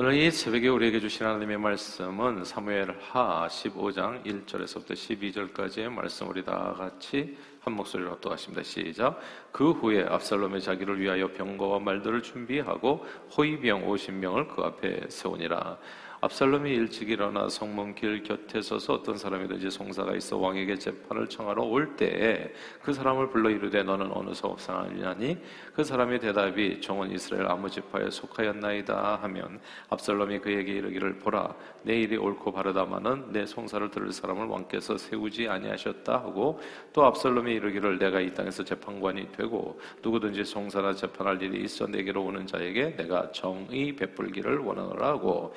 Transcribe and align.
오늘 0.00 0.14
이 0.14 0.30
새벽에 0.30 0.68
우리에게 0.68 1.00
주신 1.00 1.26
하나님의 1.26 1.58
말씀은 1.58 2.44
사무엘하 2.44 3.48
15장 3.48 4.24
1절에서부터 4.24 4.92
12절까지의 4.92 5.88
말씀 5.88 6.28
우리 6.28 6.44
다 6.44 6.72
같이 6.78 7.36
한 7.58 7.72
목소리로 7.72 8.20
또 8.20 8.30
하십니다. 8.30 8.62
시작. 8.62 9.18
그 9.50 9.72
후에 9.72 10.04
압살롬의 10.04 10.60
자기를 10.60 11.00
위하여 11.00 11.26
병거와 11.32 11.80
말들을 11.80 12.22
준비하고 12.22 13.04
호위병 13.36 13.88
50명을 13.88 14.54
그 14.54 14.62
앞에 14.62 15.00
세우니라. 15.08 15.76
압살롬이 16.20 16.70
일찍 16.70 17.10
일어나 17.10 17.48
성문길 17.48 18.24
곁에 18.24 18.60
서서 18.60 18.94
어떤 18.94 19.16
사람이든지? 19.16 19.70
송사가 19.70 20.16
있어 20.16 20.36
왕에게 20.36 20.76
재판을 20.76 21.28
청하러 21.28 21.62
올 21.62 21.94
때에 21.94 22.52
그 22.82 22.92
사람을 22.92 23.30
불러 23.30 23.50
이르되 23.50 23.84
너는 23.84 24.10
어느 24.12 24.34
성 24.34 24.56
사람이냐니? 24.56 25.38
그 25.74 25.84
사람의 25.84 26.18
대답이 26.18 26.80
종은 26.80 27.12
이스라엘 27.12 27.46
아무 27.46 27.70
지파에 27.70 28.10
속하였나이다 28.10 29.20
하면 29.22 29.60
압살롬이 29.90 30.40
그에게 30.40 30.72
이르기를 30.72 31.18
보라 31.18 31.54
내 31.84 32.00
일이 32.00 32.16
옳고 32.16 32.50
바르다마는 32.50 33.30
내 33.30 33.46
송사를 33.46 33.88
들을 33.92 34.12
사람을 34.12 34.46
왕께서 34.46 34.98
세우지 34.98 35.48
아니하셨다 35.48 36.12
하고 36.14 36.58
또 36.92 37.04
압살롬이 37.04 37.52
이르기를 37.54 38.00
내가 38.00 38.18
이 38.18 38.34
땅에서 38.34 38.64
재판관이 38.64 39.30
되고 39.30 39.80
누구든지 40.02 40.44
송사나 40.44 40.94
재판할 40.94 41.40
일이 41.40 41.62
있어 41.62 41.86
내게로 41.86 42.24
오는 42.24 42.44
자에게 42.44 42.96
내가 42.96 43.30
정의 43.30 43.94
베풀기를 43.94 44.58
원하노라 44.58 45.06
하고 45.06 45.54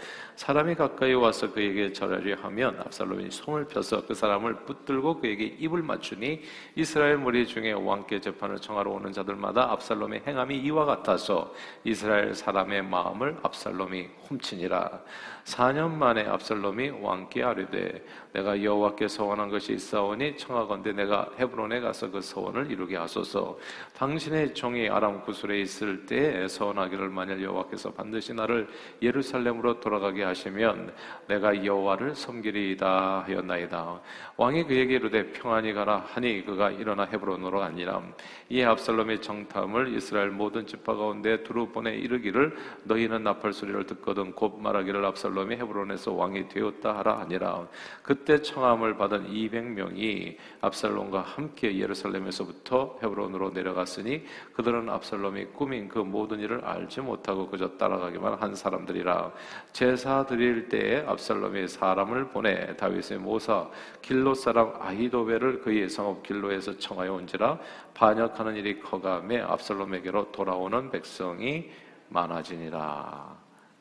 사람이 0.52 0.76
가까이 0.76 1.14
와서 1.14 1.50
그에게 1.54 1.94
절하려 1.94 2.36
하면 2.42 2.78
압살롬이 2.82 3.32
손을 3.32 3.70
펴서 3.70 4.06
그 4.06 4.14
사람을 4.14 4.66
붙들고 4.66 5.22
그에게 5.22 5.46
입을 5.46 5.82
맞추니 5.82 6.42
이스라엘 6.76 7.20
무리 7.20 7.48
중에 7.48 7.72
왕께 7.72 8.20
재판을 8.20 8.58
청하러 8.58 8.92
오는 8.92 9.14
자들마다 9.14 9.72
압살롬의 9.72 10.24
행함이 10.28 10.58
이와 10.58 10.84
같아서 10.84 11.54
이스라엘 11.86 12.36
사람의 12.36 12.84
마음을 12.84 13.38
압살롬이 13.44 14.10
훔치니라. 14.28 15.00
4년 15.46 15.92
만에 15.92 16.28
압살롬이 16.28 16.90
왕께 17.02 17.44
아뢰되 17.44 18.06
내가 18.34 18.62
여호와께 18.62 19.08
서원한 19.08 19.50
것이 19.50 19.74
있사오니 19.74 20.38
청하건대 20.38 20.94
내가 20.94 21.30
헤브론에 21.40 21.80
가서 21.80 22.12
그 22.12 22.22
서원을 22.22 22.72
이루게 22.72 22.96
하소서. 22.98 23.58
당신의 23.96 24.54
종이 24.54 24.90
아람 24.90 25.22
구술에 25.22 25.62
있을 25.62 26.06
때에 26.06 26.48
서원하기를 26.48 27.10
만일 27.10 27.42
여호와께서 27.42 27.92
반드시 27.92 28.34
나를 28.34 28.68
예루살렘으로 29.02 29.80
돌아가게 29.80 30.24
하시 30.24 30.41
면 30.50 30.94
내가 31.28 31.64
여호와를 31.66 32.16
섬기리이다 32.16 33.26
하였나이다. 33.28 34.02
왕이 34.38 34.64
그에게 34.64 34.96
이르되 34.96 35.32
평안히 35.32 35.74
가라 35.74 36.06
하니 36.08 36.46
그가 36.46 36.72
일어나 36.72 37.04
헤브론으로 37.04 37.60
가니라. 37.60 38.02
이에 38.50 38.66
압살롬의 38.66 39.22
정탐을 39.22 39.96
이스라엘 39.96 40.30
모든 40.30 40.66
집파 40.66 40.96
가운데 40.96 41.44
두루 41.44 41.70
보내 41.70 41.96
이르기를 41.96 42.58
너희는 42.84 43.24
나팔 43.24 43.54
소리를 43.54 43.86
듣거든 43.86 44.34
곧 44.34 44.60
말하기를 44.60 45.06
압살롬이 45.06 45.56
헤브론에서 45.56 46.14
왕이 46.14 46.50
되었다 46.50 46.98
하라 46.98 47.20
하니라. 47.20 47.68
그때 48.02 48.42
청함을 48.42 48.98
받은 48.98 49.30
200명이 49.30 50.36
압살롬과 50.62 51.22
함께 51.22 51.78
예루살렘에서부터 51.78 53.00
헤브론으로 53.04 53.52
내려갔으니 53.52 54.26
그들은 54.54 54.90
압살롬이 54.90 55.46
꾸민 55.54 55.88
그 55.88 56.00
모든 56.00 56.40
일을 56.40 56.66
알지 56.66 57.02
못하고 57.02 57.48
그저 57.48 57.70
따라가기만 57.78 58.36
한 58.36 58.56
사람들이라. 58.56 59.32
제사 59.72 60.26
드릴 60.32 60.70
때에 60.70 61.04
압살롬이 61.06 61.68
사람을 61.68 62.30
보내 62.30 62.76
다윗의 62.78 63.18
모사 63.20 63.70
길로 64.02 64.34
사람 64.34 64.74
아히도벨을 64.80 65.62
그의 65.62 65.90
성읍 65.90 66.24
길로에서 66.24 66.78
청하여 66.78 67.14
온지라 67.14 67.60
반역하는 67.94 68.56
일이 68.56 68.80
커감에 68.80 69.42
압살롬에게로 69.42 70.32
돌아오는 70.32 70.90
백성이 70.90 71.70
많아지니라. 72.08 73.38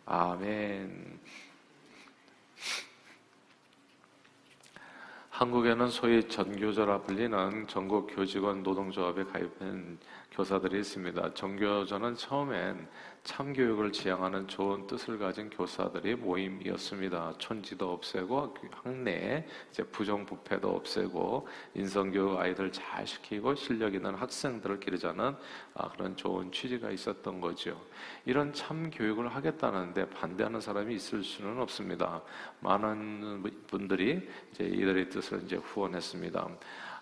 아멘. 0.06 1.20
한국에는 5.30 5.88
소위 5.88 6.28
전교조라 6.28 7.02
불리는 7.02 7.66
전국 7.68 8.14
교직원 8.14 8.62
노동조합에 8.62 9.25
가입한 9.25 9.98
교사들이 10.40 10.78
있습니다. 10.78 11.34
전교조는 11.34 12.14
처음엔 12.14 12.88
참교육을 13.24 13.92
지향하는 13.92 14.48
좋은 14.48 14.86
뜻을 14.86 15.18
가진 15.18 15.50
교사들이 15.50 16.14
모임이었습니다. 16.14 17.34
촌지도 17.36 17.92
없애고 17.92 18.54
학내에 18.70 19.46
이제 19.70 19.82
부정부패도 19.82 20.66
없애고 20.66 21.46
인성교육 21.74 22.38
아이들 22.38 22.72
잘 22.72 23.06
시키고 23.06 23.54
실력 23.54 23.94
있는 23.94 24.14
학생들을 24.14 24.80
기르자는 24.80 25.36
아, 25.74 25.90
그런 25.90 26.16
좋은 26.16 26.50
취지가 26.50 26.90
있었던 26.90 27.38
거죠. 27.42 27.78
이런 28.24 28.54
참교육을 28.54 29.28
하겠다는데 29.28 30.08
반대하는 30.08 30.62
사람이 30.62 30.94
있을 30.94 31.22
수는 31.22 31.60
없습니다. 31.60 32.22
많은 32.60 33.44
분들이 33.66 34.26
이제 34.52 34.64
이들의 34.64 35.10
뜻을 35.10 35.42
이제 35.44 35.56
후원했습니다. 35.56 36.48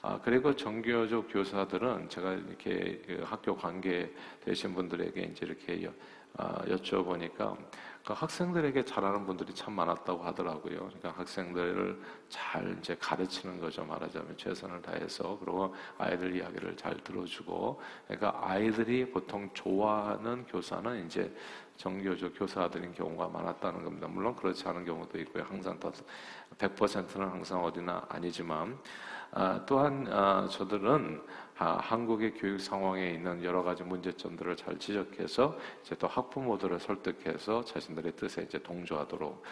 아, 0.00 0.20
그리고 0.22 0.54
정교조 0.54 1.26
교사들은 1.26 2.08
제가 2.08 2.32
이렇게 2.34 3.02
그 3.04 3.22
학교 3.24 3.56
관계 3.56 4.12
되신 4.44 4.74
분들에게 4.74 5.20
이제 5.22 5.44
이렇게 5.44 5.82
여, 5.84 5.92
아, 6.36 6.62
여쭤보니까 6.66 7.56
그 8.06 8.12
학생들에게 8.12 8.84
잘하는 8.84 9.26
분들이 9.26 9.52
참 9.54 9.74
많았다고 9.74 10.22
하더라고요. 10.22 10.78
그러니까 10.78 11.10
학생들을 11.10 12.00
잘 12.28 12.78
이제 12.78 12.96
가르치는 12.98 13.60
거죠. 13.60 13.84
말하자면 13.84 14.36
최선을 14.36 14.80
다해서 14.80 15.36
그리고 15.40 15.74
아이들 15.98 16.34
이야기를 16.36 16.76
잘 16.76 16.96
들어주고 16.98 17.80
그러니까 18.06 18.38
아이들이 18.40 19.10
보통 19.10 19.50
좋아하는 19.52 20.46
교사는 20.46 21.04
이제 21.04 21.34
정교조 21.76 22.32
교사들인 22.32 22.92
경우가 22.94 23.28
많았다는 23.28 23.84
겁니다. 23.84 24.06
물론 24.08 24.34
그렇지 24.36 24.66
않은 24.68 24.84
경우도 24.84 25.18
있고요. 25.20 25.44
항상 25.44 25.78
더 25.78 25.92
100%는 26.56 27.28
항상 27.28 27.62
어디나 27.64 28.06
아니지만 28.08 28.72
아, 28.72 28.78
또한 29.66 30.06
아, 30.10 30.48
저들은 30.50 31.22
아, 31.58 31.78
한국의 31.82 32.34
교육 32.34 32.60
상황에 32.60 33.10
있는 33.10 33.42
여러 33.42 33.62
가지 33.62 33.82
문제점들을 33.82 34.56
잘 34.56 34.78
지적해서 34.78 35.58
이제 35.82 35.96
또 35.96 36.06
학부모들을 36.06 36.78
설득해서 36.78 37.64
자신들의 37.64 38.12
뜻에 38.12 38.42
이제 38.42 38.58
동조하도록. 38.62 39.42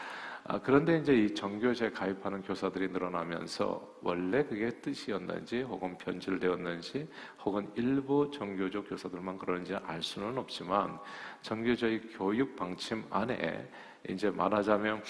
그런데 0.63 0.99
이제 0.99 1.13
이 1.13 1.35
정교조에 1.35 1.91
가입하는 1.91 2.41
교사들이 2.43 2.89
늘어나면서 2.89 3.97
원래 4.01 4.45
그게 4.45 4.71
뜻이었는지 4.81 5.63
혹은 5.63 5.99
변질되었는지 5.99 7.09
혹은 7.45 7.69
일부 7.75 8.31
정교조 8.31 8.85
교사들만 8.85 9.39
그런지 9.39 9.75
알 9.75 10.01
수는 10.01 10.39
없지만 10.39 11.01
정교조의 11.43 12.03
교육 12.11 12.55
방침 12.55 13.05
안에 13.11 13.69
이제 14.09 14.31
말하자면 14.31 15.03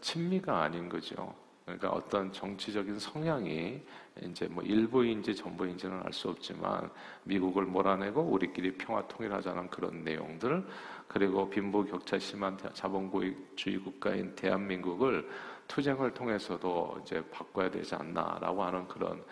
친미가 0.00 0.60
아닌 0.60 0.88
거죠. 0.88 1.45
그러니까 1.66 1.90
어떤 1.90 2.32
정치적인 2.32 3.00
성향이 3.00 3.82
이제 4.22 4.46
뭐 4.46 4.62
일부인지 4.62 5.34
전부인지는 5.34 6.00
알 6.04 6.12
수 6.12 6.28
없지만 6.30 6.88
미국을 7.24 7.64
몰아내고 7.64 8.22
우리끼리 8.22 8.72
평화 8.78 9.06
통일하자는 9.08 9.68
그런 9.68 10.04
내용들 10.04 10.64
그리고 11.08 11.50
빈부 11.50 11.84
격차 11.84 12.18
심한 12.20 12.56
자본주의 12.72 13.78
국가인 13.82 14.34
대한민국을 14.36 15.28
투쟁을 15.66 16.14
통해서도 16.14 17.00
이제 17.02 17.22
바꿔야 17.30 17.68
되지 17.68 17.96
않나라고 17.96 18.62
하는 18.62 18.86
그런 18.86 19.24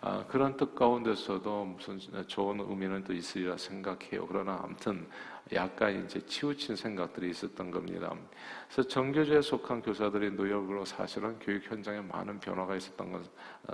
아, 0.00 0.24
그런 0.26 0.56
뜻 0.56 0.74
가운데서도 0.74 1.64
무슨 1.64 2.00
좋은 2.26 2.58
의미는 2.58 3.04
또 3.04 3.12
있으리라 3.12 3.56
생각해요. 3.56 4.26
그러나 4.26 4.60
아무튼 4.64 5.06
약간 5.52 6.04
이제 6.04 6.24
치우친 6.24 6.76
생각들이 6.76 7.30
있었던 7.30 7.70
겁니다. 7.70 8.14
그래서 8.70 8.88
정교조에 8.88 9.42
속한 9.42 9.82
교사들의 9.82 10.32
노력으로 10.32 10.84
사실은 10.84 11.38
교육 11.40 11.70
현장에 11.70 12.00
많은 12.00 12.40
변화가 12.40 12.76
있었던 12.76 13.12
건 13.12 13.24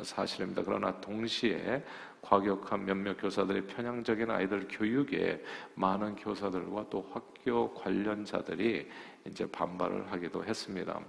사실입니다. 0.02 0.62
그러나 0.64 1.00
동시에 1.00 1.84
과격한 2.20 2.84
몇몇 2.84 3.16
교사들의 3.16 3.66
편향적인 3.66 4.30
아이들 4.30 4.66
교육에 4.68 5.42
많은 5.74 6.16
교사들과 6.16 6.86
또 6.90 7.08
학교 7.12 7.72
관련자들이 7.74 8.88
이제 9.26 9.46
반발을 9.50 10.10
하기도 10.10 10.44
했습니다. 10.44 11.00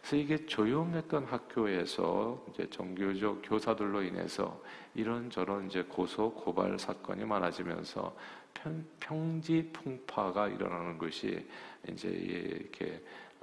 그래서 0.00 0.16
이게 0.16 0.46
조용했던 0.46 1.24
학교에서 1.24 2.44
이제 2.50 2.68
정교조 2.68 3.42
교사들로 3.42 4.02
인해서 4.02 4.60
이런저런 4.94 5.66
이제 5.66 5.82
고소 5.82 6.32
고발 6.34 6.78
사건이 6.78 7.24
많아지면서 7.24 8.14
평, 8.54 8.84
평지 8.98 9.70
풍파가 9.72 10.48
일어나는 10.48 10.98
것이 10.98 11.46
이제 11.88 12.08
이렇게 12.08 13.02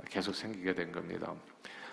계속 0.09 0.35
생기게 0.35 0.73
된 0.73 0.91
겁니다. 0.91 1.33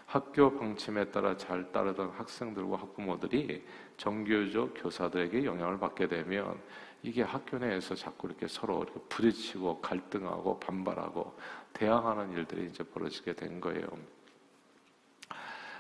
학교 0.07 0.57
방침에 0.59 1.11
따라 1.11 1.37
잘 1.37 1.73
따르던 1.73 2.11
학생들과 2.11 2.77
학부모들이 2.77 3.65
정교조 3.97 4.75
교사들에게 4.75 5.45
영향을 5.45 5.79
받게 5.79 6.09
되면 6.09 6.61
이게 7.03 7.23
학교 7.23 7.59
내에서 7.59 7.95
자꾸 7.95 8.29
이렇게 8.29 8.47
서로 8.47 8.83
이렇게 8.83 9.01
부딪히고 9.09 9.81
갈등하고 9.81 10.59
반발하고 10.61 11.37
대항하는 11.73 12.33
일들이 12.33 12.67
이제 12.67 12.83
벌어지게 12.83 13.35
된 13.35 13.61
거예요. 13.61 13.87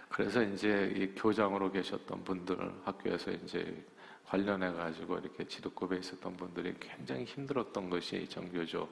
그래서 0.08 0.42
이제 0.42 0.92
이 0.96 1.18
교장으로 1.18 1.72
계셨던 1.72 2.24
분들 2.24 2.56
학교에서 2.84 3.30
이제 3.32 3.84
관련해 4.26 4.72
가지고 4.72 5.18
이렇게 5.18 5.46
지도급에 5.46 5.98
있었던 5.98 6.36
분들이 6.36 6.74
굉장히 6.80 7.24
힘들었던 7.24 7.90
것이 7.90 8.26
정교조 8.28 8.88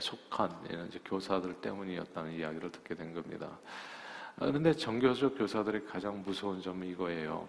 속한 0.00 0.86
이제 0.88 1.00
교사들 1.04 1.54
때문이었다는 1.60 2.32
이야기를 2.32 2.72
듣게 2.72 2.94
된 2.94 3.12
겁니다. 3.12 3.58
아, 4.38 4.46
그런데 4.46 4.72
정교적 4.72 5.38
교사들이 5.38 5.84
가장 5.84 6.22
무서운 6.22 6.60
점은 6.60 6.86
이거예요. 6.88 7.48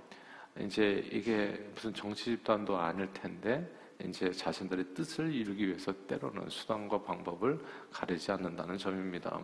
이제 0.60 1.08
이게 1.12 1.70
무슨 1.74 1.94
정치 1.94 2.26
집단도 2.26 2.78
아닐 2.78 3.12
텐데 3.14 3.70
이제 4.04 4.32
자신들의 4.32 4.94
뜻을 4.94 5.34
이루기 5.34 5.68
위해서 5.68 5.94
때로는 6.08 6.50
수단과 6.50 7.04
방법을 7.04 7.60
가리지 7.92 8.32
않는다는 8.32 8.78
점입니다. 8.78 9.40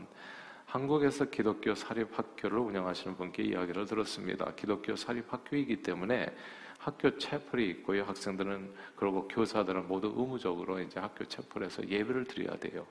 한국에서 0.65 1.25
기독교 1.25 1.75
사립학교를 1.75 2.57
운영하시는 2.57 3.15
분께 3.15 3.43
이야기를 3.43 3.85
들었습니다. 3.85 4.53
기독교 4.55 4.95
사립학교이기 4.95 5.81
때문에 5.81 6.33
학교 6.83 7.17
채플이 7.17 7.69
있고요. 7.69 8.03
학생들은 8.03 8.73
그리고 8.97 9.25
교사들은 9.29 9.87
모두 9.87 10.13
의무적으로 10.17 10.81
이제 10.81 10.99
학교 10.99 11.23
채플에서 11.23 11.87
예배를 11.87 12.25
드려야 12.25 12.57
돼요. 12.57 12.85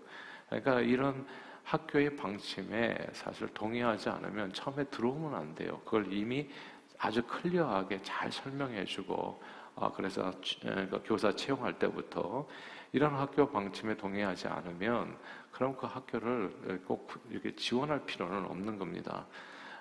그러니까 0.49 0.81
이런 0.81 1.27
학교의 1.65 2.17
방침에 2.17 2.97
사실 3.13 3.49
동의하지 3.49 4.09
않으면 4.09 4.55
처음에 4.55 4.85
들어오면 4.85 5.35
안 5.35 5.55
돼요. 5.55 5.79
그걸 5.85 6.11
이미 6.11 6.49
아주 6.99 7.23
클리어하게 7.23 8.01
잘 8.03 8.33
설명해주고 8.33 9.43
아, 9.77 9.93
그래서 9.93 10.33
그러니까 10.63 11.01
교사 11.05 11.35
채용할 11.35 11.79
때부터 11.79 12.49
이런 12.93 13.15
학교 13.15 13.51
방침에 13.51 13.95
동의하지 13.97 14.49
않으면 14.49 15.19
그럼 15.51 15.77
그 15.77 15.87
학교를 15.87 16.83
꼭 16.87 17.13
이렇게 17.29 17.55
지원할 17.55 18.07
필요는 18.07 18.47
없는 18.47 18.79
겁니다. 18.79 19.27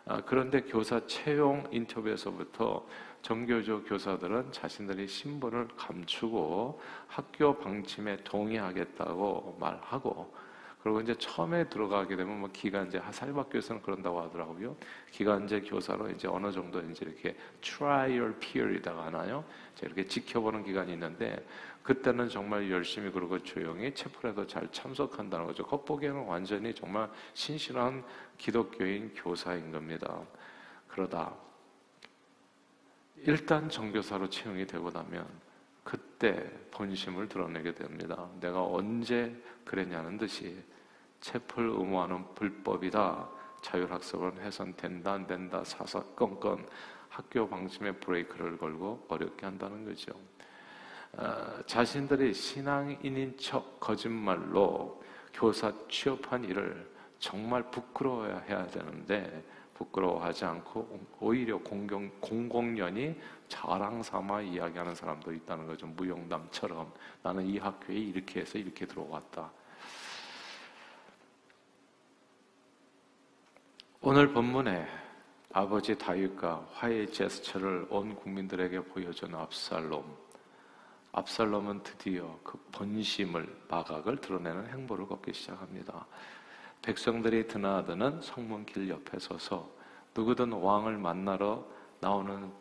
아, 0.06 0.22
그런데 0.26 0.62
교사 0.62 1.06
채용 1.06 1.68
인터뷰에서부터 1.72 2.86
전교조 3.22 3.84
교사들은 3.84 4.52
자신들의 4.52 5.08
신분을 5.08 5.68
감추고 5.78 6.82
학교 7.08 7.58
방침에 7.60 8.18
동의하겠다고 8.24 9.58
말하고 9.60 10.34
그리고 10.82 11.00
이제 11.00 11.14
처음에 11.16 11.70
들어가게 11.70 12.16
되면 12.16 12.40
뭐 12.40 12.50
기간제 12.52 13.00
사립학교에서는 13.12 13.84
그런다고 13.84 14.20
하더라고요. 14.22 14.76
기간제 15.12 15.62
교사로 15.62 16.10
이제 16.10 16.28
어느 16.28 16.52
정도 16.52 16.82
이제 16.82 17.06
이렇게 17.06 17.38
trial 17.62 18.40
period라고 18.40 19.06
하나요? 19.06 19.44
이렇게 19.84 20.06
지켜보는 20.06 20.64
기간이 20.64 20.94
있는데 20.94 21.46
그때는 21.84 22.30
정말 22.30 22.70
열심히 22.70 23.12
그러고 23.12 23.40
조용히 23.40 23.94
채플에도 23.94 24.46
잘 24.48 24.72
참석한다는 24.72 25.46
거죠. 25.48 25.66
겉보기에는 25.66 26.26
완전히 26.26 26.74
정말 26.74 27.10
신실한 27.34 28.04
기독교인 28.42 29.14
교사인 29.14 29.72
겁니다. 29.72 30.20
그러다 30.88 31.32
일단 33.18 33.70
정교사로 33.70 34.32
채용이 34.32 34.66
되고 34.66 34.90
나면 34.90 35.28
그때 35.84 36.50
본심을 36.72 37.30
드러내게 37.30 37.76
됩니다. 37.76 38.28
내가 38.40 38.64
언제 38.64 39.32
그랬냐는 39.64 40.18
듯이 40.18 40.58
채플 41.20 41.64
의무화는 41.70 42.34
불법이다. 42.34 43.30
자율학습은 43.62 44.42
해선된다 44.42 45.14
안 45.14 45.28
된다 45.28 45.64
사사건건 45.64 46.68
학교 47.10 47.48
방침에 47.48 47.92
브레이크를 47.92 48.58
걸고 48.58 49.06
어렵게 49.08 49.46
한다는 49.46 49.86
거죠. 49.86 50.14
어, 51.14 51.62
자신들이 51.68 52.34
신앙인인 52.34 53.38
척 53.38 53.80
거짓말로 53.80 55.04
교사 55.32 55.72
취업한 55.88 56.44
일을 56.44 56.90
정말 57.22 57.62
부끄러워해야 57.70 58.68
되는데 58.68 59.46
부끄러워하지 59.76 60.44
않고 60.44 61.08
오히려 61.20 61.58
공공, 61.60 62.10
공공연히 62.20 63.16
자랑 63.48 64.04
삼아 64.04 64.42
이야기하는 64.42 64.94
사람도 64.94 65.32
있다는 65.32 65.68
거죠. 65.68 65.88
무용담처럼 65.88 66.92
나는 67.24 67.46
이 67.46 67.58
학교에 67.58 67.96
이렇게 67.96 68.42
해서 68.42 68.58
이렇게 68.58 68.86
들어왔다. 68.86 69.52
오늘 74.02 74.34
본문에 74.34 74.88
아버지 75.54 75.96
다윗과 75.96 76.70
화해 76.74 77.06
제스처를 77.06 77.86
온 77.92 78.16
국민들에게 78.16 78.80
보여준 78.86 79.36
압살롬. 79.36 80.04
압살롬은 81.12 81.84
드디어 81.84 82.40
그 82.44 82.58
본심을 82.72 83.66
마각을 83.70 84.18
드러내는 84.18 84.70
행보를 84.70 85.06
걷기 85.08 85.34
시작합니다. 85.34 86.08
백성들이 86.82 87.48
드나드는 87.48 88.22
성문길 88.22 88.90
옆에 88.90 89.20
서서 89.20 89.70
누구든 90.16 90.52
왕을 90.52 90.98
만나러 90.98 91.66
나오는 92.00 92.52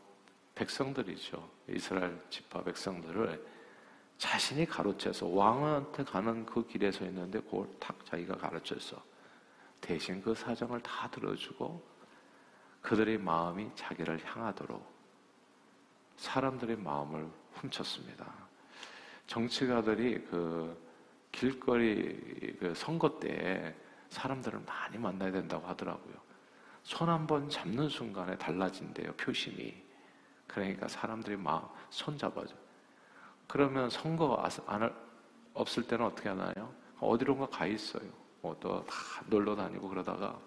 백성들이죠. 0.55 1.49
이스라엘 1.69 2.21
지파 2.29 2.63
백성들을 2.65 3.47
자신이 4.19 4.67
가로채서 4.67 5.27
왕한테 5.27 6.05
가는 6.05 6.45
그 6.45 6.67
길에 6.67 6.91
서 6.91 7.07
있는데 7.07 7.41
그걸 7.41 7.67
탁 7.79 8.05
자기가 8.05 8.37
가르쳐서 8.37 9.03
대신 9.81 10.21
그 10.21 10.35
사정을 10.35 10.83
다 10.83 11.09
들어주고 11.11 11.83
그들의 12.83 13.17
마음이 13.19 13.71
자기를 13.75 14.23
향하도록 14.23 14.87
사람들의 16.17 16.77
마음을 16.77 17.27
훔쳤습니다. 17.55 18.31
정치가들이 19.27 20.25
그 20.25 20.77
길거리 21.33 22.57
그 22.59 22.75
선거 22.77 23.19
때 23.19 23.75
사람들을 24.11 24.61
많이 24.67 24.99
만나야 24.99 25.31
된다고 25.33 25.67
하더라고요. 25.67 26.15
손 26.83 27.09
한 27.09 27.27
번 27.27 27.49
잡는 27.49 27.89
순간에 27.89 28.37
달라진대요, 28.39 29.13
표심이. 29.15 29.75
그러니까 30.47 30.89
사람들이 30.89 31.37
막 31.37 31.75
손 31.91 32.17
잡아줘. 32.17 32.55
그러면 33.49 33.91
선거 33.91 34.37
안, 34.67 34.95
없을 35.55 35.83
때는 35.87 36.07
어떻게 36.07 36.29
하나요? 36.29 36.73
어디론가 37.01 37.49
가 37.49 37.67
있어요. 37.67 38.09
뭐또다 38.43 38.93
놀러 39.27 39.57
다니고 39.57 39.89
그러다가 39.89 40.39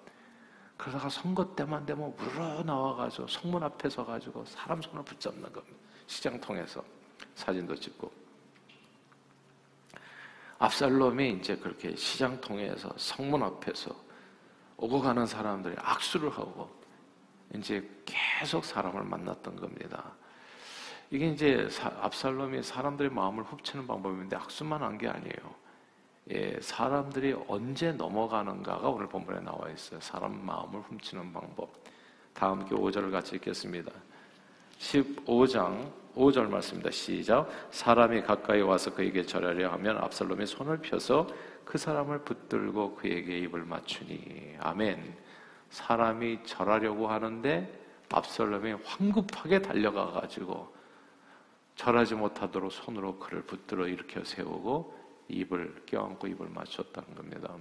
그러다가 0.77 1.09
선거 1.09 1.53
때만 1.55 1.85
되면 1.85 2.13
우러 2.17 2.63
나와가지고 2.63 3.27
성문 3.27 3.61
앞에 3.63 3.89
서가지고 3.89 4.45
사람 4.45 4.81
손을 4.81 5.03
붙잡는 5.03 5.43
겁니다. 5.53 5.77
시장 6.07 6.39
통해서 6.39 6.83
사진도 7.35 7.75
찍고. 7.75 8.11
압살롬이 10.63 11.39
이제 11.39 11.57
그렇게 11.57 11.93
시장 11.97 12.39
통해서 12.39 12.89
성문 12.95 13.43
앞에서 13.43 13.93
오고 14.77 15.01
가는 15.01 15.25
사람들이 15.25 15.75
악수를 15.77 16.29
하고 16.29 16.69
이제 17.53 17.85
계속 18.05 18.63
사람을 18.63 19.03
만났던 19.03 19.57
겁니다. 19.57 20.13
이게 21.11 21.27
이제 21.27 21.67
압살롬이 21.99 22.63
사람들의 22.63 23.11
마음을 23.11 23.43
훔치는 23.43 23.85
방법인데 23.87 24.37
악수만 24.37 24.81
한 24.81 24.97
게 24.97 25.09
아니에요. 25.09 25.63
예, 26.31 26.57
사람들이 26.61 27.35
언제 27.49 27.91
넘어가는가가 27.91 28.87
오늘 28.87 29.09
본문에 29.09 29.41
나와 29.41 29.69
있어요. 29.69 29.99
사람 29.99 30.45
마음을 30.45 30.79
훔치는 30.79 31.33
방법. 31.33 31.73
다음 32.33 32.65
교 32.65 32.77
5절을 32.77 33.11
같이 33.11 33.35
읽겠습니다. 33.35 33.91
15장 34.83 35.91
5절 36.15 36.49
말씀입니다. 36.49 36.91
시작. 36.91 37.49
사람이 37.71 38.21
가까이 38.21 38.61
와서 38.61 38.93
그에게 38.93 39.25
절하려 39.25 39.71
하면 39.71 39.97
압살롬이 39.97 40.45
손을 40.45 40.79
펴서 40.79 41.27
그 41.63 41.77
사람을 41.77 42.19
붙들고 42.19 42.95
그에게 42.95 43.39
입을 43.39 43.63
맞추니. 43.63 44.57
아멘. 44.59 45.15
사람이 45.69 46.43
절하려고 46.43 47.07
하는데 47.07 47.81
압살롬이 48.11 48.73
황급하게 48.83 49.61
달려가 49.61 50.11
가지고 50.11 50.71
절하지 51.75 52.15
못하도록 52.15 52.71
손으로 52.71 53.17
그를 53.17 53.41
붙들어 53.43 53.87
일으켜 53.87 54.23
세우고 54.23 54.93
입을 55.29 55.83
껴안고 55.87 56.27
입을 56.27 56.49
맞췄다는 56.49 57.15
겁니다. 57.15 57.55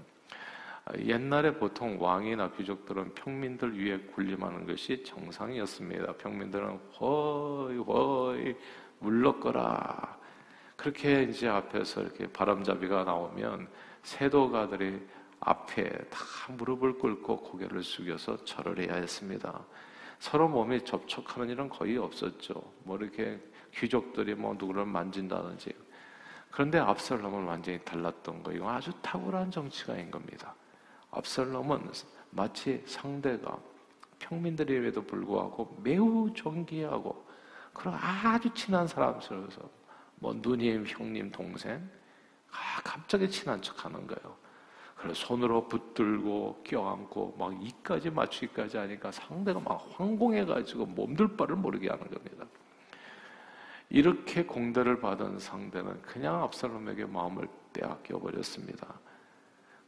옛날에 0.99 1.55
보통 1.55 1.97
왕이나 2.01 2.51
귀족들은 2.53 3.15
평민들 3.15 3.79
위에 3.79 3.99
군림하는 3.99 4.67
것이 4.67 5.03
정상이었습니다. 5.05 6.15
평민들은 6.15 6.79
허이 7.01 7.77
허이 7.79 8.57
물러거라. 8.99 10.19
그렇게 10.77 11.23
이제 11.23 11.49
앞에서 11.49 12.03
이렇게 12.03 12.27
바람잡이가 12.27 13.05
나오면 13.05 13.69
세도가들이 14.03 15.01
앞에 15.39 15.89
다 16.11 16.19
무릎을 16.49 16.99
꿇고 16.99 17.43
고개를 17.43 17.83
숙여서 17.83 18.45
절을 18.45 18.81
해야 18.81 18.95
했습니다. 18.97 19.65
서로 20.19 20.49
몸에 20.49 20.81
접촉하는 20.81 21.49
일은 21.49 21.69
거의 21.69 21.97
없었죠. 21.99 22.73
뭐 22.85 22.97
이렇게 22.97 23.41
귀족들이 23.75 24.35
뭐 24.35 24.55
누구를 24.55 24.85
만진다든지. 24.87 25.73
그런데 26.51 26.79
압살롬은 26.79 27.45
완전히 27.45 27.79
달랐던 27.81 28.43
거예요. 28.43 28.69
아주 28.69 28.93
탁월한 29.03 29.51
정치가인 29.51 30.11
겁니다. 30.11 30.55
압살롬은 31.13 31.91
마치 32.31 32.83
상대가 32.87 33.59
평민들에게도 34.19 35.05
불구하고 35.05 35.79
매우 35.83 36.33
존귀하고 36.33 37.27
그런 37.73 37.95
아주 37.95 38.53
친한 38.55 38.87
사람스러워서 38.87 39.69
뭐 40.17 40.35
누님, 40.35 40.87
형님, 40.87 41.31
동생 41.31 41.89
아, 42.51 42.83
갑자기 42.83 43.31
친한 43.31 43.61
척하는 43.61 44.07
거예요. 44.07 44.37
그래서 44.97 45.27
손으로 45.27 45.67
붙들고 45.69 46.63
껴안고 46.65 47.35
막 47.39 47.53
이까지 47.61 48.11
맞추기까지 48.11 48.77
하니까 48.77 49.11
상대가 49.11 49.59
막 49.59 49.85
황공해가지고 49.93 50.87
몸둘 50.87 51.37
바를 51.37 51.57
모르게 51.57 51.89
하는 51.89 52.09
겁니다. 52.09 52.47
이렇게 53.91 54.45
공대를 54.45 55.01
받은 55.01 55.39
상대는 55.39 56.01
그냥 56.03 56.43
압살롬에게 56.45 57.07
마음을 57.07 57.49
빼앗겨 57.73 58.19
버렸습니다. 58.21 59.01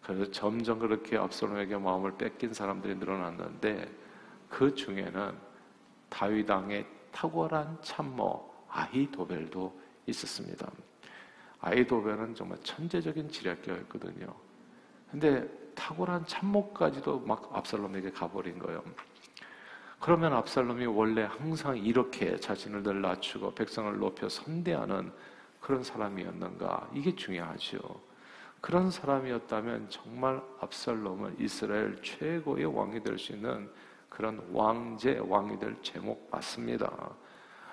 그래서 0.05 0.31
점점 0.31 0.79
그렇게 0.79 1.17
압살롬에게 1.17 1.79
마음을 1.79 2.17
뺏긴 2.17 2.53
사람들이 2.53 2.97
늘어났는데 2.97 3.91
그 4.49 4.75
중에는 4.75 5.33
다윗 6.11 6.49
왕의 6.49 6.87
탁월한 7.11 7.79
참모 7.83 8.53
아히도벨도 8.69 9.81
있었습니다. 10.07 10.71
아히도벨은 11.61 12.35
정말 12.35 12.59
천재적인 12.63 13.31
지략가였거든요. 13.31 14.27
근데 15.11 15.49
탁월한 15.75 16.27
참모까지도 16.27 17.21
막 17.21 17.51
압살롬에게 17.55 18.11
가버린 18.11 18.59
거예요. 18.59 18.85
그러면 19.99 20.35
압살롬이 20.35 20.85
원래 20.87 21.23
항상 21.23 21.79
이렇게 21.79 22.37
자신을 22.37 22.83
늘 22.83 23.01
낮추고 23.01 23.55
백성을 23.55 23.97
높여 23.99 24.29
선대하는 24.29 25.11
그런 25.61 25.83
사람이었는가? 25.83 26.91
이게 26.93 27.15
중요하죠. 27.17 27.79
그런 28.65 28.91
사람이었다면 28.91 29.91
정말 29.91 30.41
압살롬은 30.59 31.37
이스라엘 31.39 32.01
최고의 32.01 32.65
왕이 32.65 33.03
될 33.03 33.19
수 33.19 33.33
있는 33.33 33.71
그런 34.09 34.43
왕제 34.55 35.19
왕이 35.19 35.59
될 35.59 35.77
제목 35.83 36.31
맞습니다. 36.31 36.91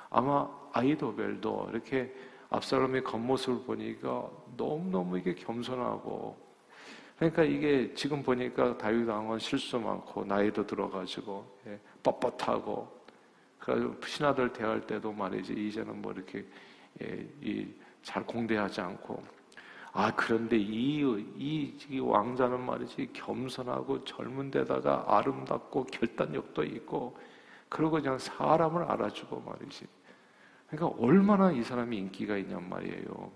아마 0.10 0.50
아이도벨도 0.74 1.70
이렇게 1.72 2.14
압살롬의 2.50 3.06
겉모습을 3.06 3.64
보니까 3.64 4.30
너무너무 4.58 5.18
이게 5.18 5.34
겸손하고 5.34 6.38
그러니까 7.16 7.44
이게 7.44 7.94
지금 7.94 8.22
보니까 8.22 8.78
다윗 8.78 9.08
왕은 9.08 9.40
실수 9.40 9.80
많고 9.80 10.26
나이도 10.26 10.68
들어가지고 10.68 11.60
예, 11.68 11.80
뻣뻣하고 12.04 12.86
그래서 13.60 13.96
신하들 14.06 14.52
대할 14.52 14.86
때도 14.86 15.14
말이지 15.14 15.54
이제는 15.54 16.02
뭐 16.02 16.12
이렇게 16.12 16.46
예, 17.02 17.26
이 17.42 17.74
잘 18.04 18.26
공대하지 18.26 18.82
않고 18.82 19.24
아 19.94 20.14
그런데 20.16 20.58
이, 20.58 21.02
이, 21.38 21.78
이 21.90 22.00
왕자는 22.00 22.66
말이지 22.66 23.10
겸손하고 23.14 24.04
젊은 24.06 24.50
데다가 24.50 25.06
아름답고 25.08 25.86
결단력도 25.86 26.64
있고 26.64 27.18
그리고 27.68 27.92
그냥 27.92 28.18
사람을 28.18 28.84
알아주고 28.84 29.42
말이지 29.42 29.86
그러니까 30.72 30.98
얼마나 31.04 31.52
이 31.52 31.62
사람이 31.62 31.98
인기가 31.98 32.38
있냔 32.38 32.68
말이에요. 32.70 33.32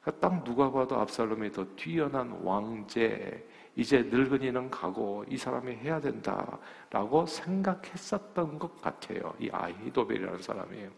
그러니까 0.00 0.28
딱 0.28 0.44
누가 0.44 0.70
봐도 0.70 0.98
압살롬이 0.98 1.52
더 1.52 1.66
뛰어난 1.76 2.30
왕제, 2.42 3.46
이제 3.76 4.02
늙은이는 4.02 4.70
가고 4.70 5.24
이 5.28 5.36
사람이 5.36 5.76
해야 5.76 6.00
된다라고 6.00 7.26
생각했었던 7.26 8.58
것 8.58 8.80
같아요. 8.80 9.34
이 9.38 9.50
아히도벨이라는 9.52 10.40
사람이. 10.40 10.88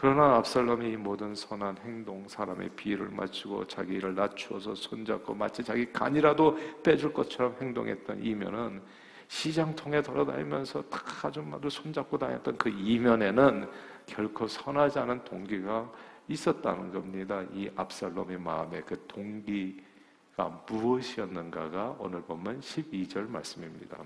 그러나 0.00 0.36
압살롬이 0.36 0.92
이 0.92 0.96
모든 0.96 1.34
선한 1.34 1.78
행동, 1.84 2.28
사람의 2.28 2.70
비를 2.76 3.08
맞추고 3.08 3.66
자기 3.66 3.94
일을 3.94 4.14
낮추어서 4.14 4.76
손잡고 4.76 5.34
마치 5.34 5.64
자기 5.64 5.92
간이라도 5.92 6.56
빼줄 6.84 7.12
것처럼 7.12 7.56
행동했던 7.60 8.24
이면은 8.24 8.80
시장통에 9.26 10.00
돌아다니면서 10.02 10.82
딱 10.82 11.24
아줌마들 11.24 11.68
손잡고 11.68 12.16
다녔던 12.16 12.58
그 12.58 12.68
이면에는 12.68 13.68
결코 14.06 14.46
선하지 14.46 15.00
않은 15.00 15.24
동기가 15.24 15.90
있었다는 16.28 16.92
겁니다. 16.92 17.42
이 17.52 17.68
압살롬의 17.74 18.38
마음에 18.38 18.80
그 18.82 19.04
동기가 19.08 20.62
무엇이었는가가 20.68 21.96
오늘 21.98 22.22
보면 22.22 22.60
12절 22.60 23.28
말씀입니다. 23.28 23.98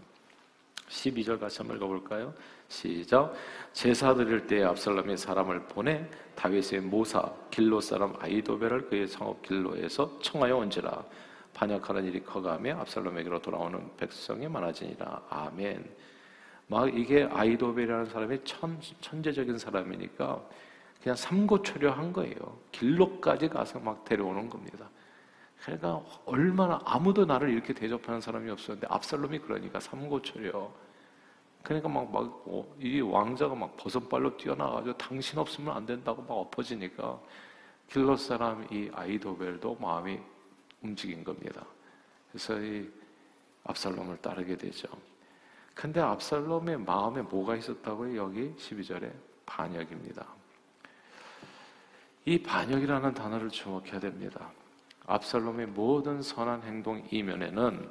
12절 0.89 1.41
같이 1.41 1.59
한번 1.59 1.77
읽어볼까요? 1.77 2.35
시작. 2.69 3.35
제사 3.73 4.15
드릴 4.15 4.47
때 4.47 4.63
압살롬이 4.63 5.17
사람을 5.17 5.65
보내 5.69 6.09
다윗의 6.35 6.81
모사 6.81 7.33
길로 7.51 7.81
사람 7.81 8.15
아이도벨을 8.19 8.89
그의 8.89 9.09
성읍 9.09 9.43
길로에서 9.43 10.19
청하여 10.21 10.57
온지라 10.57 11.05
반역하는 11.55 12.05
일이 12.05 12.23
커가며 12.23 12.79
압살롬에게로 12.81 13.41
돌아오는 13.43 13.91
백성이 13.97 14.49
많아지니라. 14.49 15.23
아멘. 15.29 15.85
막 16.67 16.97
이게 16.97 17.29
아이도벨이라는 17.31 18.07
사람이 18.07 18.41
천, 18.45 18.81
천재적인 19.01 19.59
사람이니까 19.59 20.43
그냥 21.03 21.17
삼고초려한 21.17 22.13
거예요. 22.13 22.59
길로까지 22.71 23.49
가서 23.49 23.81
막 23.81 24.05
데려오는 24.05 24.49
겁니다. 24.49 24.89
그러니까 25.65 26.03
얼마나 26.27 26.81
아무도 26.85 27.25
나를 27.25 27.51
이렇게 27.51 27.73
대접하는 27.73 28.21
사람이 28.21 28.51
없었는데 28.51 28.89
압살롬이 28.91 29.39
그러니까 29.41 29.79
삼고초려. 29.79 30.73
그러니까 31.63 31.89
막, 31.89 32.11
막, 32.11 32.43
어, 32.47 32.75
이 32.81 33.01
왕자가 33.01 33.55
막 33.55 33.77
버선발로 33.77 34.37
뛰어나가지고 34.37 34.99
당신 34.99 35.39
없으면 35.39 35.77
안 35.77 35.87
된다고 35.87 36.23
막 36.23 36.35
엎어지니까 36.35 37.21
길로 37.89 38.17
사람 38.17 38.67
이 38.73 38.91
아이도벨도 38.93 39.77
마음이 39.77 40.19
움직인 40.83 41.23
겁니다. 41.23 41.65
그래서 42.33 42.61
이 42.61 42.91
압살롬을 43.65 44.17
따르게 44.17 44.57
되죠. 44.57 44.89
근데 45.75 46.01
압살롬의 46.01 46.81
마음에 46.81 47.23
뭐가 47.23 47.55
있었다고요? 47.55 48.17
여기 48.17 48.53
12절에 48.57 49.13
반역입니다. 49.47 50.27
이 52.25 52.43
반역이라는 52.43 53.15
단어를 53.15 53.49
주목해야 53.51 54.01
됩니다. 54.01 54.51
압살롬의 55.07 55.67
모든 55.69 56.23
선한 56.23 56.63
행동 56.63 57.07
이면에는 57.11 57.91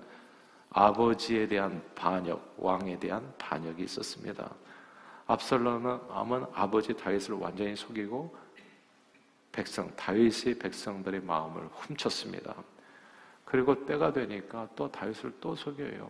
아버지에 0.69 1.47
대한 1.47 1.83
반역, 1.95 2.55
왕에 2.57 2.97
대한 2.99 3.33
반역이 3.37 3.83
있었습니다. 3.83 4.49
압살롬은 5.27 6.45
아버지 6.53 6.93
다윗을 6.93 7.35
완전히 7.35 7.75
속이고 7.75 8.35
백성 9.51 9.93
다윗의 9.95 10.59
백성들의 10.59 11.21
마음을 11.21 11.67
훔쳤습니다. 11.71 12.55
그리고 13.43 13.85
때가 13.85 14.13
되니까 14.13 14.69
또 14.75 14.89
다윗을 14.89 15.33
또 15.41 15.55
속여요. 15.55 16.09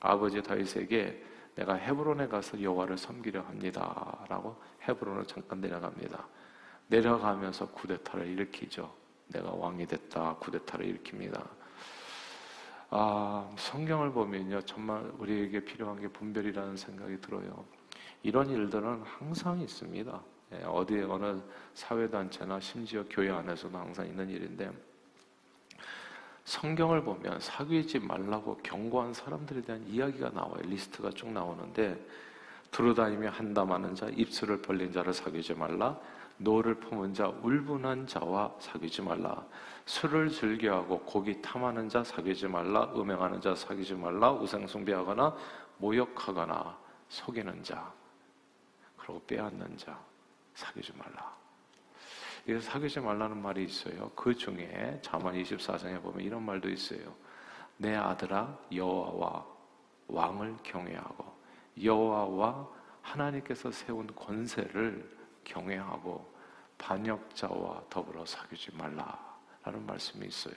아버지 0.00 0.42
다윗에게 0.42 1.24
내가 1.54 1.74
헤브론에 1.74 2.28
가서 2.28 2.62
여호와를 2.62 2.96
섬기려 2.96 3.42
합니다라고 3.42 4.56
헤브론을 4.86 5.26
잠깐 5.26 5.60
내려갑니다. 5.60 6.26
내려가면서 6.86 7.68
쿠데타를 7.68 8.26
일으키죠. 8.26 8.90
내가 9.28 9.52
왕이 9.52 9.86
됐다. 9.86 10.36
쿠데타를 10.36 10.86
일으킵니다. 10.86 11.46
아, 12.90 13.50
성경을 13.58 14.12
보면요. 14.12 14.62
정말 14.62 15.10
우리에게 15.18 15.64
필요한 15.64 16.00
게 16.00 16.08
분별이라는 16.08 16.76
생각이 16.76 17.20
들어요. 17.20 17.64
이런 18.22 18.48
일들은 18.48 19.02
항상 19.02 19.60
있습니다. 19.60 20.22
예, 20.52 20.64
어디 20.64 21.00
어느 21.02 21.40
사회단체나 21.74 22.58
심지어 22.60 23.04
교회 23.10 23.30
안에서도 23.30 23.76
항상 23.76 24.06
있는 24.06 24.30
일인데 24.30 24.70
성경을 26.44 27.02
보면 27.02 27.40
사귀지 27.40 27.98
말라고 27.98 28.56
경고한 28.62 29.12
사람들에 29.12 29.60
대한 29.60 29.86
이야기가 29.86 30.30
나와요. 30.30 30.56
리스트가 30.62 31.10
쭉 31.10 31.30
나오는데 31.30 32.02
두루다니며 32.70 33.28
한담하는 33.30 33.94
자, 33.94 34.08
입술을 34.08 34.62
벌린 34.62 34.90
자를 34.90 35.12
사귀지 35.12 35.52
말라. 35.54 35.98
노를 36.38 36.76
품은 36.76 37.14
자, 37.14 37.28
울분한 37.28 38.06
자와 38.06 38.54
사귀지 38.60 39.02
말라. 39.02 39.44
술을 39.86 40.30
즐겨하고 40.30 41.00
고기 41.00 41.40
탐하는 41.42 41.88
자 41.88 42.02
사귀지 42.04 42.46
말라. 42.46 42.84
음행하는 42.94 43.40
자 43.40 43.54
사귀지 43.54 43.94
말라. 43.94 44.32
우상숭배하거나 44.32 45.36
모욕하거나 45.78 46.78
속이는 47.08 47.62
자, 47.62 47.92
그리고 48.96 49.20
빼앗는 49.26 49.76
자 49.76 49.98
사귀지 50.54 50.92
말라. 50.96 51.36
이래서 52.46 52.70
사귀지 52.70 53.00
말라는 53.00 53.42
말이 53.42 53.64
있어요. 53.64 54.10
그 54.14 54.34
중에 54.34 54.98
잠언 55.02 55.34
24장에 55.34 56.00
보면 56.00 56.20
이런 56.20 56.42
말도 56.44 56.68
있어요. 56.68 57.14
내 57.76 57.94
아들아 57.94 58.58
여호와와 58.72 59.46
왕을 60.06 60.56
경외하고 60.62 61.36
여호와와 61.82 62.68
하나님께서 63.02 63.70
세운 63.70 64.06
권세를 64.14 65.17
경외하고 65.48 66.38
반역자와 66.78 67.84
더불어 67.90 68.24
사귀지 68.24 68.74
말라라는 68.76 69.84
말씀이 69.86 70.26
있어요. 70.26 70.54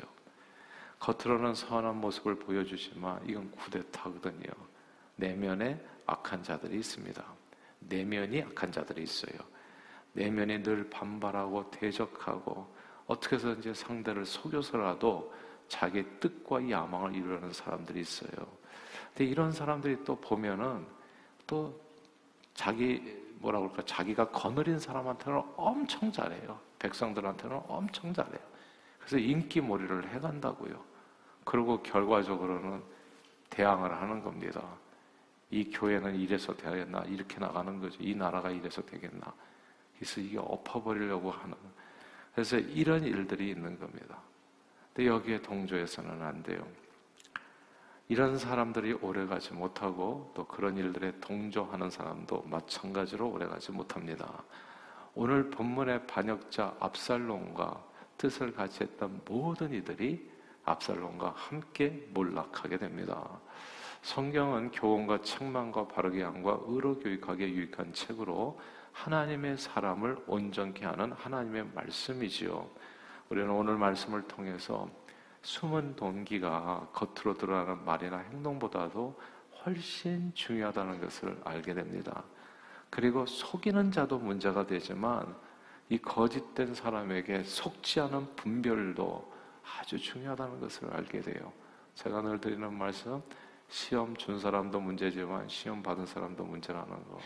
겉으로는 0.99 1.55
선한 1.55 1.99
모습을 1.99 2.35
보여주지만 2.35 3.27
이건 3.27 3.49
구데타거든요. 3.51 4.51
내면에 5.15 5.83
악한 6.05 6.43
자들이 6.43 6.77
있습니다. 6.77 7.23
내면이 7.79 8.43
악한 8.43 8.71
자들이 8.71 9.01
있어요. 9.03 9.33
내면이 10.13 10.61
늘 10.61 10.89
반발하고 10.89 11.71
대적하고 11.71 12.71
어떻게 13.07 13.37
해서든지 13.37 13.73
상대를 13.73 14.25
속여서라도 14.25 15.33
자기 15.67 16.03
뜻과 16.19 16.69
야망을 16.69 17.15
이루려는 17.15 17.51
사람들이 17.51 18.01
있어요. 18.01 18.29
근데 19.09 19.25
이런 19.25 19.51
사람들이 19.51 20.03
또 20.03 20.15
보면은 20.19 20.85
또 21.47 21.79
자기 22.53 23.30
뭐라 23.41 23.59
그럴까 23.59 23.83
자기가 23.85 24.29
거느린 24.29 24.79
사람한테는 24.79 25.41
엄청 25.57 26.11
잘해요. 26.11 26.59
백성들한테는 26.79 27.61
엄청 27.67 28.13
잘해요. 28.13 28.39
그래서 28.99 29.17
인기몰이를 29.17 30.09
해간다고요. 30.09 30.81
그리고 31.43 31.81
결과적으로는 31.81 32.81
대항을 33.49 33.91
하는 33.91 34.23
겁니다. 34.23 34.61
이 35.49 35.69
교회는 35.69 36.15
이래서 36.15 36.55
되겠나 36.55 37.03
이렇게 37.07 37.39
나가는 37.39 37.79
거죠. 37.79 37.97
이 37.99 38.15
나라가 38.15 38.49
이래서 38.51 38.81
되겠나. 38.83 39.33
그래서 39.97 40.21
이게 40.21 40.37
엎어버리려고 40.37 41.31
하는. 41.31 41.55
그래서 42.33 42.57
이런 42.57 43.03
일들이 43.03 43.49
있는 43.49 43.77
겁니다. 43.77 44.17
근데 44.93 45.09
여기에 45.09 45.41
동조해서는 45.41 46.21
안 46.21 46.41
돼요. 46.43 46.65
이런 48.11 48.37
사람들이 48.37 48.91
오래가지 48.91 49.53
못하고 49.53 50.29
또 50.35 50.45
그런 50.45 50.75
일들에 50.75 51.13
동조하는 51.21 51.89
사람도 51.89 52.43
마찬가지로 52.45 53.29
오래가지 53.29 53.71
못합니다. 53.71 54.43
오늘 55.15 55.49
본문의 55.49 56.07
반역자 56.07 56.75
압살롬과 56.81 57.81
뜻을 58.17 58.53
같이 58.53 58.83
했던 58.83 59.21
모든 59.23 59.73
이들이 59.73 60.29
압살롬과 60.65 61.35
함께 61.37 62.05
몰락하게 62.09 62.79
됩니다. 62.79 63.39
성경은 64.01 64.71
교훈과 64.71 65.21
책망과 65.21 65.87
바르게 65.87 66.21
함과 66.21 66.59
의로 66.65 66.99
교육하기에 66.99 67.47
유익한 67.47 67.93
책으로 67.93 68.59
하나님의 68.91 69.57
사람을 69.57 70.17
온전케 70.27 70.83
하는 70.83 71.13
하나님의 71.13 71.67
말씀이지요. 71.73 72.69
우리는 73.29 73.49
오늘 73.49 73.77
말씀을 73.77 74.23
통해서 74.23 74.89
숨은 75.41 75.95
동기가 75.95 76.89
겉으로 76.93 77.37
드러나는 77.37 77.83
말이나 77.83 78.17
행동보다도 78.17 79.19
훨씬 79.65 80.31
중요하다는 80.33 81.01
것을 81.01 81.39
알게 81.43 81.73
됩니다. 81.73 82.23
그리고 82.89 83.25
속이는 83.25 83.91
자도 83.91 84.19
문제가 84.19 84.65
되지만 84.65 85.35
이 85.89 85.97
거짓된 85.97 86.73
사람에게 86.73 87.43
속지 87.43 87.99
않은 88.01 88.35
분별도 88.35 89.31
아주 89.79 89.99
중요하다는 89.99 90.59
것을 90.59 90.93
알게 90.93 91.21
돼요. 91.21 91.51
제가 91.95 92.21
늘 92.21 92.39
드리는 92.39 92.73
말씀, 92.73 93.21
시험 93.67 94.15
준 94.15 94.39
사람도 94.39 94.79
문제지만 94.79 95.47
시험 95.47 95.81
받은 95.81 96.05
사람도 96.05 96.43
문제라는 96.43 96.89
거. 96.89 97.19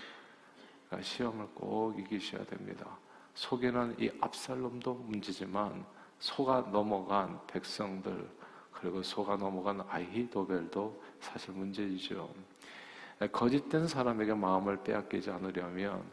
그러니까 0.87 1.07
시험을 1.07 1.47
꼭 1.55 1.99
이기셔야 1.99 2.45
됩니다. 2.45 2.97
속에는 3.33 3.95
이 3.99 4.09
압살롬도 4.21 4.93
문제지만 4.93 5.85
속아 6.25 6.69
넘어간 6.71 7.39
백성들 7.45 8.27
그리고 8.71 9.03
속아 9.03 9.35
넘어간 9.35 9.85
아히도벨도 9.87 11.03
사실 11.19 11.53
문제이죠. 11.53 12.33
거짓된 13.31 13.87
사람에게 13.87 14.33
마음을 14.33 14.83
빼앗기지 14.83 15.29
않으려면 15.29 16.03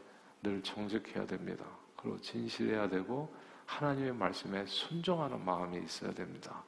늘 0.43 0.63
정직해야 0.63 1.27
됩니다. 1.27 1.65
그리고 1.97 2.21
진실해야 2.21 2.91
되고 2.91 3.35
하나님의 3.65 4.13
말씀에 4.13 4.67
순종하는 4.67 5.43
마음이 5.43 5.79
있어야 5.79 6.13
됩니다. 6.13 6.63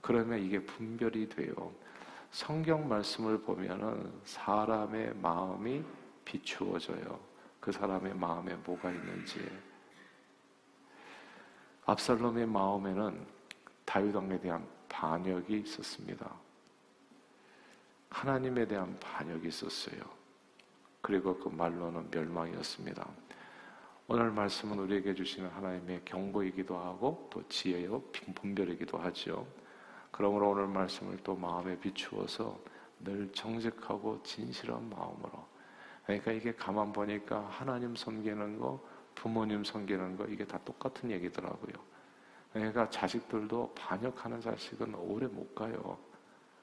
그러면 0.00 0.38
이게 0.38 0.60
분별이 0.64 1.28
돼요. 1.28 1.72
성경 2.30 2.88
말씀을 2.88 3.40
보면은 3.40 4.12
사람의 4.22 5.16
마음이 5.16 5.82
비추어져요. 6.24 7.18
그 7.58 7.72
사람의 7.72 8.14
마음에 8.14 8.54
뭐가 8.64 8.92
있는지. 8.92 9.40
압살롬의 11.86 12.46
마음에는 12.46 13.24
다윗 13.84 14.14
왕에 14.14 14.40
대한 14.40 14.66
반역이 14.88 15.60
있었습니다. 15.60 16.28
하나님에 18.10 18.66
대한 18.66 18.98
반역이 18.98 19.46
있었어요. 19.46 20.02
그리고 21.00 21.38
그 21.38 21.48
말로는 21.48 22.10
멸망이었습니다. 22.10 23.08
오늘 24.08 24.32
말씀은 24.32 24.78
우리에게 24.80 25.14
주시는 25.14 25.48
하나님의 25.50 26.02
경고이기도 26.04 26.76
하고 26.76 27.28
또 27.30 27.46
지혜요 27.48 28.02
분별이기도 28.34 28.98
하죠. 28.98 29.46
그러므로 30.10 30.50
오늘 30.50 30.66
말씀을 30.66 31.18
또 31.22 31.36
마음에 31.36 31.78
비추어서 31.78 32.58
늘 32.98 33.30
정직하고 33.32 34.20
진실한 34.24 34.88
마음으로 34.90 35.46
그러니까 36.04 36.32
이게 36.32 36.52
가만 36.52 36.92
보니까 36.92 37.46
하나님 37.50 37.94
섬기는 37.94 38.58
거 38.58 38.80
부모님 39.16 39.64
섬기는 39.64 40.16
거 40.16 40.24
이게 40.26 40.46
다 40.46 40.60
똑같은 40.64 41.10
얘기더라고요. 41.10 41.74
그러니까 42.52 42.88
자식들도 42.88 43.74
반역하는 43.74 44.40
자식은 44.40 44.94
오래 44.94 45.26
못 45.26 45.54
가요. 45.54 45.98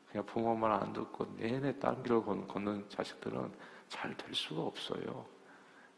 그냥 0.10 0.26
부모 0.26 0.56
말 0.56 0.72
안 0.72 0.94
듣고 0.94 1.26
내내 1.38 1.78
딴 1.80 2.02
길을 2.04 2.24
걷는 2.48 2.90
자식들은 2.90 3.52
잘 3.90 4.16
될 4.16 4.34
수가 4.34 4.62
없어요. 4.62 5.26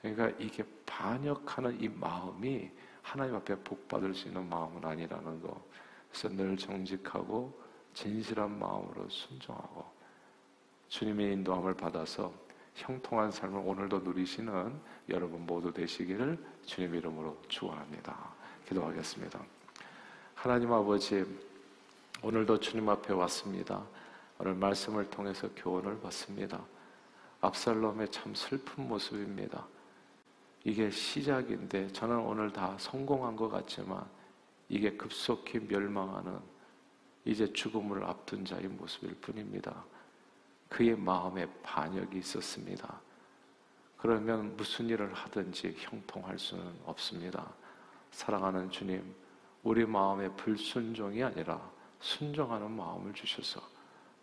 그러니까 0.01 0.29
이게 0.39 0.65
반역하는 0.85 1.79
이 1.79 1.87
마음이 1.87 2.71
하나님 3.01 3.35
앞에 3.35 3.55
복 3.59 3.87
받을 3.87 4.13
수 4.15 4.27
있는 4.27 4.47
마음은 4.49 4.83
아니라는 4.83 5.41
거. 5.41 5.63
그래서 6.09 6.29
늘 6.29 6.57
정직하고 6.57 7.57
진실한 7.93 8.57
마음으로 8.59 9.07
순종하고 9.09 9.85
주님의 10.89 11.33
인도함을 11.33 11.75
받아서 11.75 12.33
형통한 12.75 13.31
삶을 13.31 13.61
오늘도 13.65 13.99
누리시는 13.99 14.79
여러분 15.09 15.45
모두 15.45 15.71
되시기를 15.71 16.37
주님 16.65 16.93
이름으로 16.95 17.41
축원합니다. 17.47 18.15
기도하겠습니다. 18.67 19.39
하나님 20.35 20.71
아버지 20.73 21.25
오늘도 22.21 22.59
주님 22.59 22.87
앞에 22.89 23.13
왔습니다. 23.13 23.83
오늘 24.37 24.55
말씀을 24.55 25.09
통해서 25.09 25.47
교훈을 25.55 26.01
받습니다. 26.01 26.61
압살롬의 27.39 28.11
참 28.11 28.35
슬픈 28.35 28.87
모습입니다. 28.87 29.65
이게 30.65 30.89
시작인데 30.89 31.93
저는 31.93 32.17
오늘 32.19 32.51
다 32.51 32.75
성공한 32.77 33.35
것 33.35 33.49
같지만 33.49 34.03
이게 34.67 34.91
급속히 34.97 35.59
멸망하는 35.59 36.39
이제 37.23 37.51
죽음을 37.53 38.03
앞둔 38.03 38.43
자의 38.43 38.67
모습일 38.67 39.15
뿐입니다. 39.21 39.85
그의 40.69 40.95
마음에 40.95 41.47
반역이 41.63 42.17
있었습니다. 42.17 43.01
그러면 43.97 44.55
무슨 44.55 44.89
일을 44.89 45.13
하든지 45.13 45.75
형통할 45.77 46.37
수는 46.37 46.63
없습니다. 46.85 47.51
사랑하는 48.11 48.69
주님, 48.69 49.15
우리 49.63 49.85
마음에 49.85 50.29
불순종이 50.29 51.23
아니라 51.23 51.59
순종하는 51.99 52.69
마음을 52.71 53.13
주셔서 53.13 53.61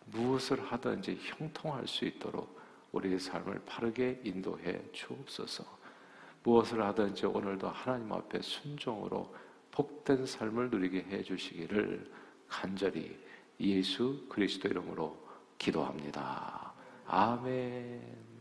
무엇을 0.05 0.63
하든지 0.71 1.19
형통할 1.21 1.87
수 1.87 2.05
있도록 2.05 2.59
우리의 2.91 3.19
삶을 3.19 3.63
바르게 3.65 4.21
인도해 4.23 4.81
주옵소서. 4.91 5.65
무엇을 6.43 6.81
하든지 6.81 7.25
오늘도 7.25 7.69
하나님 7.69 8.11
앞에 8.11 8.41
순종으로 8.41 9.33
복된 9.71 10.25
삶을 10.25 10.69
누리게 10.69 11.05
해 11.09 11.23
주시기를 11.23 12.11
간절히 12.47 13.17
예수 13.59 14.25
그리스도 14.29 14.67
이름으로 14.67 15.22
기도합니다. 15.63 16.73
아멘. 17.07 18.32